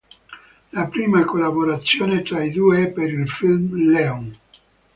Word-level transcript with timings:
La 0.71 0.87
prima 0.89 1.23
collaborazione 1.25 2.23
tra 2.23 2.43
i 2.43 2.49
due 2.49 2.85
è 2.85 2.89
per 2.89 3.11
il 3.11 3.29
film 3.29 3.75
"Léon". 3.91 4.35